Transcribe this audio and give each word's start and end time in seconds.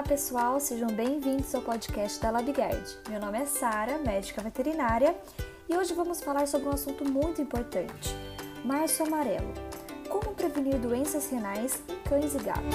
Olá 0.00 0.08
pessoal, 0.08 0.58
sejam 0.58 0.88
bem-vindos 0.88 1.54
ao 1.54 1.60
podcast 1.60 2.18
da 2.22 2.30
LabGuard. 2.30 2.98
Meu 3.10 3.20
nome 3.20 3.38
é 3.38 3.44
Sara, 3.44 3.98
médica 3.98 4.40
veterinária, 4.40 5.14
e 5.68 5.76
hoje 5.76 5.92
vamos 5.92 6.22
falar 6.22 6.48
sobre 6.48 6.70
um 6.70 6.72
assunto 6.72 7.04
muito 7.04 7.42
importante: 7.42 8.16
março 8.64 9.02
amarelo. 9.02 9.52
Como 10.08 10.34
prevenir 10.34 10.78
doenças 10.78 11.28
renais 11.28 11.82
em 11.86 12.08
cães 12.08 12.34
e 12.34 12.38
gatos? 12.38 12.74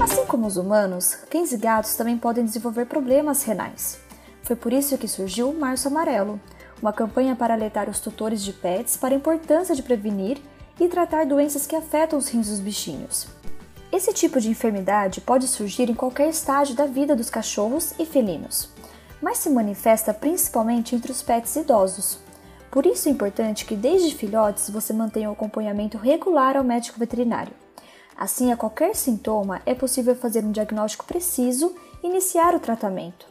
Assim 0.00 0.24
como 0.26 0.46
os 0.46 0.56
humanos, 0.56 1.16
cães 1.28 1.50
e 1.50 1.56
gatos 1.56 1.96
também 1.96 2.16
podem 2.16 2.44
desenvolver 2.44 2.86
problemas 2.86 3.42
renais. 3.42 3.98
Foi 4.44 4.54
por 4.54 4.72
isso 4.72 4.96
que 4.96 5.08
surgiu 5.08 5.50
o 5.50 5.58
Março 5.58 5.88
Amarelo, 5.88 6.40
uma 6.80 6.92
campanha 6.92 7.34
para 7.34 7.54
alertar 7.54 7.90
os 7.90 7.98
tutores 7.98 8.40
de 8.44 8.52
pets 8.52 8.96
para 8.96 9.16
a 9.16 9.18
importância 9.18 9.74
de 9.74 9.82
prevenir 9.82 10.40
e 10.78 10.86
tratar 10.86 11.26
doenças 11.26 11.66
que 11.66 11.74
afetam 11.74 12.16
os 12.16 12.28
rins 12.28 12.48
dos 12.48 12.60
bichinhos. 12.60 13.36
Esse 13.90 14.12
tipo 14.12 14.38
de 14.38 14.50
enfermidade 14.50 15.20
pode 15.20 15.48
surgir 15.48 15.88
em 15.88 15.94
qualquer 15.94 16.28
estágio 16.28 16.74
da 16.74 16.84
vida 16.84 17.16
dos 17.16 17.30
cachorros 17.30 17.94
e 17.98 18.04
felinos, 18.04 18.68
mas 19.20 19.38
se 19.38 19.48
manifesta 19.48 20.12
principalmente 20.12 20.94
entre 20.94 21.10
os 21.10 21.22
pets 21.22 21.56
idosos. 21.56 22.18
Por 22.70 22.84
isso 22.84 23.08
é 23.08 23.12
importante 23.12 23.64
que 23.64 23.74
desde 23.74 24.14
filhotes 24.14 24.68
você 24.68 24.92
mantenha 24.92 25.30
o 25.30 25.32
acompanhamento 25.32 25.96
regular 25.96 26.54
ao 26.54 26.62
médico 26.62 26.98
veterinário. 26.98 27.52
Assim, 28.14 28.52
a 28.52 28.56
qualquer 28.56 28.94
sintoma 28.94 29.62
é 29.64 29.74
possível 29.74 30.14
fazer 30.14 30.44
um 30.44 30.52
diagnóstico 30.52 31.06
preciso 31.06 31.74
e 32.02 32.08
iniciar 32.08 32.54
o 32.54 32.60
tratamento. 32.60 33.26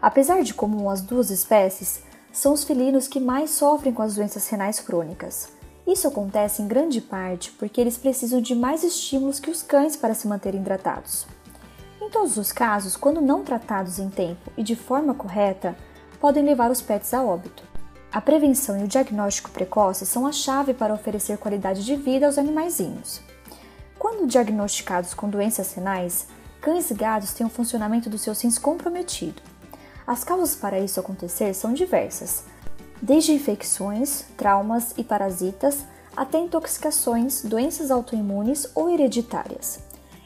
Apesar 0.00 0.42
de 0.42 0.54
comum 0.54 0.88
as 0.88 1.02
duas 1.02 1.30
espécies, 1.30 2.02
são 2.32 2.52
os 2.52 2.62
felinos 2.62 3.08
que 3.08 3.18
mais 3.18 3.50
sofrem 3.50 3.92
com 3.92 4.02
as 4.02 4.14
doenças 4.14 4.46
renais 4.48 4.78
crônicas. 4.78 5.59
Isso 5.90 6.06
acontece 6.06 6.62
em 6.62 6.68
grande 6.68 7.00
parte 7.00 7.50
porque 7.50 7.80
eles 7.80 7.98
precisam 7.98 8.40
de 8.40 8.54
mais 8.54 8.84
estímulos 8.84 9.40
que 9.40 9.50
os 9.50 9.60
cães 9.60 9.96
para 9.96 10.14
se 10.14 10.28
manterem 10.28 10.60
hidratados. 10.60 11.26
Em 12.00 12.08
todos 12.08 12.36
os 12.36 12.52
casos, 12.52 12.96
quando 12.96 13.20
não 13.20 13.42
tratados 13.42 13.98
em 13.98 14.08
tempo 14.08 14.52
e 14.56 14.62
de 14.62 14.76
forma 14.76 15.14
correta, 15.14 15.76
podem 16.20 16.44
levar 16.44 16.70
os 16.70 16.80
pets 16.80 17.12
a 17.12 17.24
óbito. 17.24 17.64
A 18.12 18.20
prevenção 18.20 18.78
e 18.78 18.84
o 18.84 18.88
diagnóstico 18.88 19.50
precoce 19.50 20.06
são 20.06 20.28
a 20.28 20.32
chave 20.32 20.74
para 20.74 20.94
oferecer 20.94 21.38
qualidade 21.38 21.84
de 21.84 21.96
vida 21.96 22.26
aos 22.26 22.38
animaizinhos. 22.38 23.20
Quando 23.98 24.28
diagnosticados 24.28 25.12
com 25.12 25.28
doenças 25.28 25.74
renais, 25.74 26.28
cães 26.60 26.88
e 26.88 26.94
gatos 26.94 27.32
têm 27.32 27.44
o 27.44 27.50
funcionamento 27.50 28.08
dos 28.08 28.20
seus 28.20 28.40
rins 28.40 28.58
comprometido. 28.58 29.42
As 30.06 30.22
causas 30.22 30.54
para 30.54 30.78
isso 30.78 31.00
acontecer 31.00 31.52
são 31.52 31.72
diversas, 31.72 32.44
desde 33.00 33.32
infecções, 33.32 34.24
traumas 34.36 34.94
e 34.96 35.04
parasitas 35.04 35.84
até 36.16 36.38
intoxicações, 36.38 37.42
doenças 37.42 37.90
autoimunes 37.90 38.70
ou 38.74 38.90
hereditárias. 38.90 39.78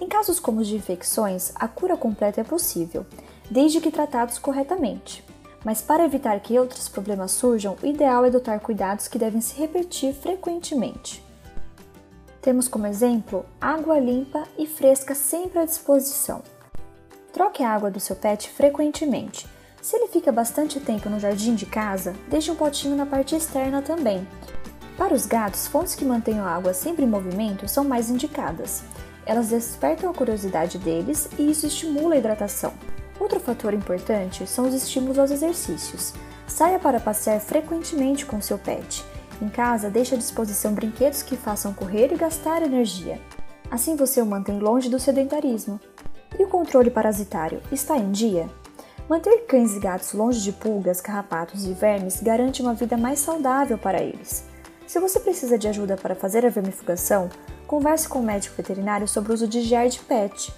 Em 0.00 0.08
casos 0.08 0.40
como 0.40 0.60
os 0.60 0.66
de 0.66 0.76
infecções, 0.76 1.52
a 1.54 1.68
cura 1.68 1.96
completa 1.96 2.40
é 2.40 2.44
possível, 2.44 3.06
desde 3.50 3.80
que 3.80 3.90
tratados 3.90 4.38
corretamente. 4.38 5.24
Mas 5.64 5.80
para 5.80 6.04
evitar 6.04 6.38
que 6.40 6.58
outros 6.58 6.88
problemas 6.88 7.32
surjam, 7.32 7.76
o 7.82 7.86
ideal 7.86 8.24
é 8.24 8.28
adotar 8.28 8.60
cuidados 8.60 9.08
que 9.08 9.18
devem 9.18 9.40
se 9.40 9.58
repetir 9.58 10.14
frequentemente. 10.14 11.24
Temos 12.40 12.68
como 12.68 12.86
exemplo 12.86 13.44
água 13.60 13.98
limpa 13.98 14.44
e 14.56 14.66
fresca 14.66 15.14
sempre 15.14 15.58
à 15.58 15.64
disposição. 15.64 16.42
Troque 17.32 17.62
a 17.62 17.70
água 17.70 17.90
do 17.90 17.98
seu 17.98 18.14
pet 18.14 18.48
frequentemente 18.50 19.46
se 19.86 19.94
ele 19.94 20.08
fica 20.08 20.32
bastante 20.32 20.80
tempo 20.80 21.08
no 21.08 21.20
jardim 21.20 21.54
de 21.54 21.64
casa, 21.64 22.12
deixe 22.28 22.50
um 22.50 22.56
potinho 22.56 22.96
na 22.96 23.06
parte 23.06 23.36
externa 23.36 23.80
também. 23.80 24.26
Para 24.98 25.14
os 25.14 25.26
gatos, 25.26 25.68
fontes 25.68 25.94
que 25.94 26.04
mantenham 26.04 26.44
a 26.44 26.50
água 26.50 26.74
sempre 26.74 27.04
em 27.04 27.08
movimento 27.08 27.68
são 27.68 27.84
mais 27.84 28.10
indicadas. 28.10 28.82
Elas 29.24 29.50
despertam 29.50 30.10
a 30.10 30.12
curiosidade 30.12 30.76
deles 30.76 31.28
e 31.38 31.48
isso 31.48 31.68
estimula 31.68 32.16
a 32.16 32.18
hidratação. 32.18 32.72
Outro 33.20 33.38
fator 33.38 33.72
importante 33.72 34.44
são 34.44 34.66
os 34.66 34.74
estímulos 34.74 35.20
aos 35.20 35.30
exercícios. 35.30 36.12
Saia 36.48 36.80
para 36.80 36.98
passear 36.98 37.38
frequentemente 37.38 38.26
com 38.26 38.40
seu 38.40 38.58
pet. 38.58 39.04
Em 39.40 39.48
casa, 39.48 39.88
deixe 39.88 40.16
à 40.16 40.18
disposição 40.18 40.74
brinquedos 40.74 41.22
que 41.22 41.36
façam 41.36 41.72
correr 41.72 42.12
e 42.12 42.16
gastar 42.16 42.60
energia. 42.60 43.20
Assim 43.70 43.94
você 43.94 44.20
o 44.20 44.26
mantém 44.26 44.58
longe 44.58 44.90
do 44.90 44.98
sedentarismo. 44.98 45.78
E 46.36 46.42
o 46.42 46.48
controle 46.48 46.90
parasitário 46.90 47.62
está 47.70 47.96
em 47.96 48.10
dia? 48.10 48.50
Manter 49.08 49.46
cães 49.46 49.76
e 49.76 49.78
gatos 49.78 50.12
longe 50.12 50.40
de 50.40 50.50
pulgas, 50.50 51.00
carrapatos 51.00 51.64
e 51.64 51.72
vermes 51.72 52.20
garante 52.20 52.60
uma 52.60 52.74
vida 52.74 52.96
mais 52.96 53.20
saudável 53.20 53.78
para 53.78 54.02
eles. 54.02 54.44
Se 54.84 54.98
você 54.98 55.20
precisa 55.20 55.56
de 55.56 55.68
ajuda 55.68 55.96
para 55.96 56.16
fazer 56.16 56.44
a 56.44 56.48
vermifugação, 56.48 57.30
converse 57.68 58.08
com 58.08 58.18
o 58.18 58.22
médico 58.22 58.56
veterinário 58.56 59.06
sobre 59.06 59.30
o 59.30 59.34
uso 59.34 59.46
de 59.46 59.60
Giard 59.60 59.96
Pet. 60.08 60.52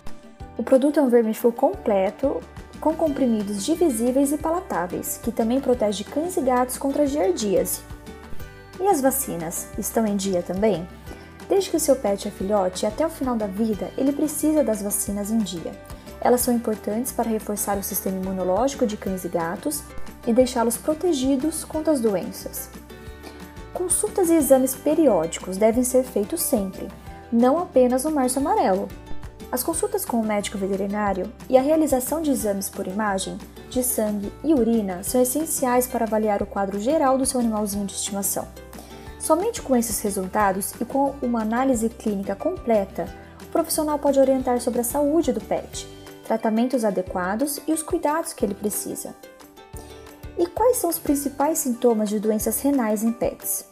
O 0.57 0.63
produto 0.63 0.99
é 0.99 1.03
um 1.03 1.11
vermífugo 1.11 1.55
completo, 1.55 2.41
com 2.81 2.95
comprimidos 2.95 3.67
divisíveis 3.67 4.33
e 4.33 4.39
palatáveis, 4.39 5.21
que 5.23 5.31
também 5.31 5.61
protege 5.61 6.05
cães 6.05 6.39
e 6.39 6.41
gatos 6.41 6.79
contra 6.79 7.07
giardíase. 7.07 7.83
E 8.81 8.87
as 8.87 9.03
vacinas, 9.03 9.69
estão 9.77 10.07
em 10.07 10.17
dia 10.17 10.43
também? 10.43 10.89
Desde 11.51 11.69
que 11.69 11.77
o 11.77 11.81
seu 11.81 11.97
pet 11.97 12.27
é 12.27 12.31
filhote 12.31 12.87
até 12.87 13.07
o 13.07 13.11
final 13.11 13.37
da 13.37 13.47
vida, 13.47 13.91
ele 13.99 14.13
precisa 14.13 14.65
das 14.65 14.81
vacinas 14.81 15.31
em 15.31 15.39
dia. 15.39 15.73
Elas 16.21 16.41
são 16.41 16.55
importantes 16.55 17.13
para 17.13 17.31
reforçar 17.31 17.79
o 17.79 17.83
sistema 17.83 18.19
imunológico 18.19 18.87
de 18.87 18.97
cães 18.97 19.25
e 19.25 19.29
gatos 19.29 19.83
e 20.27 20.33
deixá-los 20.33 20.77
protegidos 20.77 21.65
contra 21.65 21.93
as 21.93 22.01
doenças. 22.01 22.69
Consultas 23.73 24.29
e 24.29 24.35
exames 24.35 24.75
periódicos 24.75 25.57
devem 25.57 25.85
ser 25.85 26.03
feitos 26.03 26.43
sempre, 26.43 26.89
não 27.31 27.59
apenas 27.59 28.05
no 28.05 28.11
março 28.11 28.39
amarelo. 28.39 28.89
As 29.51 29.63
consultas 29.63 30.05
com 30.05 30.21
o 30.21 30.27
médico 30.27 30.59
veterinário 30.59 31.33
e 31.49 31.57
a 31.57 31.63
realização 31.63 32.21
de 32.21 32.31
exames 32.31 32.69
por 32.69 32.87
imagem 32.87 33.39
de 33.71 33.83
sangue 33.83 34.33
e 34.43 34.53
urina 34.53 35.03
são 35.03 35.23
essenciais 35.23 35.87
para 35.87 36.05
avaliar 36.05 36.43
o 36.43 36.47
quadro 36.47 36.81
geral 36.81 37.17
do 37.17 37.25
seu 37.25 37.41
animalzinho 37.41 37.87
de 37.87 37.95
estimação. 37.95 38.47
Somente 39.19 39.63
com 39.63 39.77
esses 39.77 40.01
resultados 40.01 40.73
e 40.81 40.85
com 40.85 41.15
uma 41.23 41.43
análise 41.43 41.89
clínica 41.89 42.35
completa, 42.35 43.07
o 43.43 43.47
profissional 43.47 43.99
pode 43.99 44.19
orientar 44.19 44.61
sobre 44.61 44.81
a 44.81 44.85
saúde 44.85 45.33
do 45.33 45.41
pet 45.41 45.98
tratamentos 46.29 46.85
adequados 46.85 47.59
e 47.67 47.73
os 47.73 47.83
cuidados 47.83 48.35
que 48.35 48.45
ele 48.45 48.55
precisa. 48.55 49.17
E 50.37 50.47
quais 50.47 50.77
são 50.77 50.91
os 50.91 50.99
principais 50.99 51.59
sintomas 51.59 52.11
de 52.11 52.21
doenças 52.21 52.61
renais 52.61 53.03
em 53.03 53.11
pets? 53.11 53.65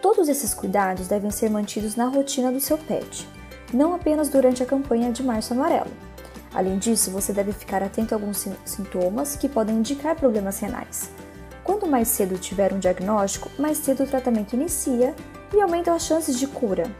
Todos 0.00 0.28
esses 0.30 0.54
cuidados 0.54 1.06
devem 1.06 1.30
ser 1.30 1.50
mantidos 1.50 1.94
na 1.94 2.06
rotina 2.06 2.50
do 2.50 2.58
seu 2.58 2.78
pet, 2.78 3.28
não 3.72 3.94
apenas 3.94 4.30
durante 4.30 4.62
a 4.62 4.66
campanha 4.66 5.12
de 5.12 5.22
Março 5.22 5.52
Amarelo. 5.52 5.90
Além 6.54 6.78
disso, 6.78 7.10
você 7.10 7.34
deve 7.34 7.52
ficar 7.52 7.82
atento 7.82 8.14
a 8.14 8.16
alguns 8.16 8.48
sintomas 8.64 9.36
que 9.36 9.48
podem 9.48 9.76
indicar 9.76 10.16
problemas 10.16 10.58
renais. 10.58 11.10
Quanto 11.62 11.86
mais 11.86 12.08
cedo 12.08 12.38
tiver 12.38 12.72
um 12.72 12.78
diagnóstico, 12.78 13.50
mais 13.58 13.76
cedo 13.76 14.04
o 14.04 14.06
tratamento 14.06 14.54
inicia 14.54 15.14
e 15.54 15.60
aumentam 15.60 15.94
as 15.94 16.06
chances 16.06 16.38
de 16.38 16.46
cura. 16.46 16.90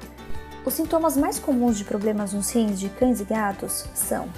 Os 0.62 0.75
sintomas 0.75 1.17
mais 1.17 1.39
comuns 1.39 1.79
de 1.79 1.85
problemas 1.85 2.35
nos 2.35 2.50
rins 2.50 2.79
de 2.79 2.91
cães 2.91 3.21
e 3.21 3.25
gatos 3.25 3.87
são 3.95 4.29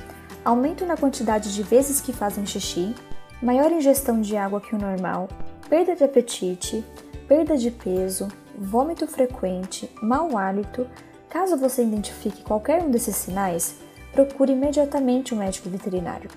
aumento 0.45 0.87
na 0.87 0.97
quantidade 0.97 1.55
de 1.55 1.62
vezes 1.62 2.01
que 2.01 2.12
fazem 2.12 2.47
xixi, 2.47 2.95
maior 3.43 3.71
ingestão 3.71 4.21
de 4.21 4.37
água 4.37 4.61
que 4.61 4.75
o 4.75 4.78
normal, 4.78 5.28
perda 5.69 5.95
de 5.95 6.05
apetite, 6.05 6.84
perda 7.28 7.56
de 7.56 7.71
peso, 7.71 8.28
vômito 8.56 9.06
frequente, 9.06 9.91
mau 10.03 10.37
hálito. 10.37 10.87
Caso 11.29 11.56
você 11.56 11.83
identifique 11.83 12.43
qualquer 12.43 12.83
um 12.83 12.91
desses 12.91 13.17
sinais, 13.17 13.77
procure 14.12 14.53
imediatamente 14.53 15.34
um 15.34 15.39
médico 15.39 15.69
veterinário. 15.69 16.31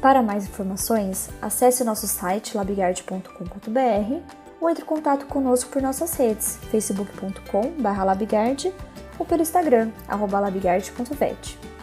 Para 0.00 0.22
mais 0.22 0.44
informações, 0.44 1.30
acesse 1.40 1.82
o 1.82 1.84
nosso 1.84 2.06
site 2.06 2.56
labigard.com.br 2.56 4.20
ou 4.60 4.70
entre 4.70 4.82
em 4.82 4.86
contato 4.86 5.26
conosco 5.26 5.70
por 5.70 5.82
nossas 5.82 6.14
redes 6.14 6.58
facebook.com.br 6.70 8.04
labigard 8.04 8.72
ou 9.18 9.24
pelo 9.24 9.42
Instagram, 9.42 9.90
labigard.vet. 10.08 11.75